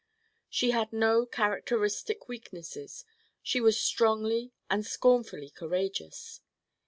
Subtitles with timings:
[0.49, 3.05] She had no characteristic weaknesses
[3.43, 6.41] she was strongly and scornfully courageous.